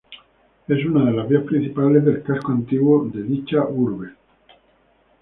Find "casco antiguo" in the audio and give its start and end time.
2.23-3.05